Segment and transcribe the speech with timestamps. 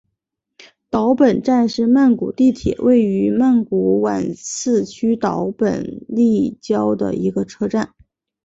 [0.89, 7.93] 岛本站是曼谷地铁位于曼谷挽赐区岛本立交的一个车站。